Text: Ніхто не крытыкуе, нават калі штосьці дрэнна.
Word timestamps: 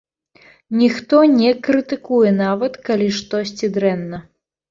Ніхто 0.81 1.17
не 1.41 1.51
крытыкуе, 1.67 2.31
нават 2.39 2.79
калі 2.89 3.07
штосьці 3.19 3.73
дрэнна. 3.79 4.17